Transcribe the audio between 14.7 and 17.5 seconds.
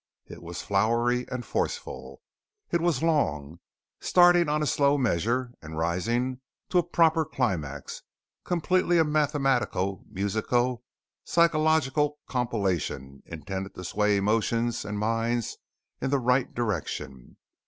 and minds in the right direction.